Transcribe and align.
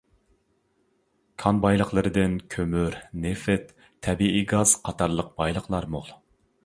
كان 1.43 1.59
بايلىقلىرىدىن 1.65 2.33
كۆمۈر، 2.55 2.97
نېفىت، 3.27 3.69
تەبىئىي 4.09 4.47
گاز 4.55 4.75
قاتارلىق 4.89 5.31
بايلىقلار 5.43 5.89
مول. 5.97 6.11